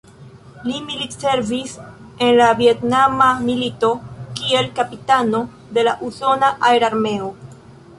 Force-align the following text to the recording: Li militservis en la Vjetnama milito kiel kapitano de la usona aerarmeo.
Li 0.69 0.77
militservis 0.85 1.75
en 2.29 2.33
la 2.41 2.49
Vjetnama 2.63 3.29
milito 3.45 3.93
kiel 4.41 4.75
kapitano 4.81 5.47
de 5.79 5.89
la 5.91 5.99
usona 6.13 6.55
aerarmeo. 6.73 7.35